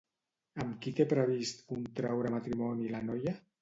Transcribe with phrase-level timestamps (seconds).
[0.63, 3.41] Amb qui té previst contraure matrimoni la noia?